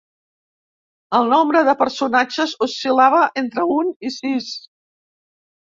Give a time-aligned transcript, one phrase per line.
[1.17, 4.53] El nombre de personatges oscil·lava entre un i sis.